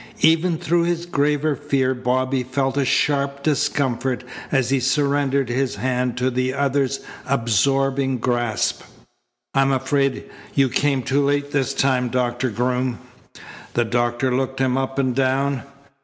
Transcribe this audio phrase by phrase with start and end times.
[0.21, 6.17] Even through his graver fear Bobby felt a sharp discomfort as he surrendered his hand
[6.17, 8.81] to the other's absorbing grasp.
[9.53, 10.23] "I'm afraid
[10.55, 12.97] you came too late this time, Doctor Groom."
[13.75, 15.61] The doctor looked him up and down.